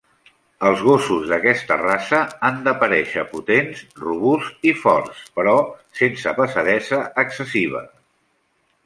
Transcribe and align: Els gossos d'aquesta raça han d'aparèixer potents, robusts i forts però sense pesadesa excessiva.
Els 0.67 0.79
gossos 0.85 1.25
d'aquesta 1.31 1.75
raça 1.81 2.21
han 2.47 2.57
d'aparèixer 2.67 3.25
potents, 3.33 3.83
robusts 4.05 4.65
i 4.71 4.73
forts 4.87 5.21
però 5.37 5.55
sense 6.01 6.35
pesadesa 6.41 7.03
excessiva. 7.27 7.85